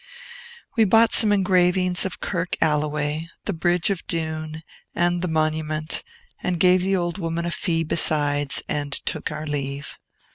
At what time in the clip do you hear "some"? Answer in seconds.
1.13-1.31